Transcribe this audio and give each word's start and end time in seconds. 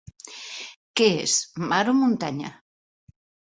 Què 1.01 1.09
és, 1.17 1.35
mar 1.73 1.83
o 1.93 1.97
muntanya? 2.01 2.53